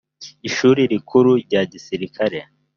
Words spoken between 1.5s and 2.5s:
gisirikare